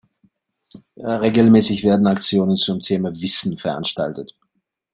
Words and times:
Regelmäßig 0.97 1.83
werden 1.83 2.07
Aktionen 2.07 2.57
zum 2.57 2.79
Thema 2.79 3.11
„Wissen“ 3.21 3.59
veranstaltet. 3.59 4.35